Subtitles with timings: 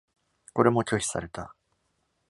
[0.55, 1.55] これも拒否された。